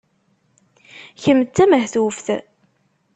Kemm 1.21 1.41
d 1.43 1.49
tamehtuft! 1.55 2.27